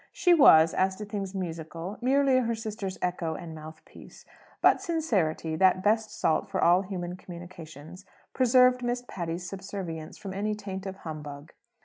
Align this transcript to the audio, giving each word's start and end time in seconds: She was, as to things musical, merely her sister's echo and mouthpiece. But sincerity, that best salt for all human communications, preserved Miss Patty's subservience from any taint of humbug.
She 0.11 0.33
was, 0.33 0.73
as 0.73 0.95
to 0.95 1.05
things 1.05 1.35
musical, 1.35 1.99
merely 2.01 2.39
her 2.39 2.55
sister's 2.55 2.97
echo 3.03 3.35
and 3.35 3.53
mouthpiece. 3.53 4.25
But 4.59 4.81
sincerity, 4.81 5.55
that 5.55 5.83
best 5.83 6.09
salt 6.19 6.49
for 6.49 6.59
all 6.59 6.81
human 6.81 7.15
communications, 7.15 8.03
preserved 8.33 8.81
Miss 8.81 9.03
Patty's 9.07 9.47
subservience 9.47 10.17
from 10.17 10.33
any 10.33 10.55
taint 10.55 10.87
of 10.87 10.95
humbug. 11.05 11.53